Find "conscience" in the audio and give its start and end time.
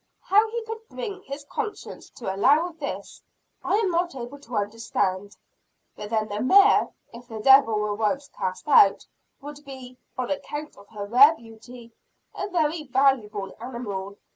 1.45-2.09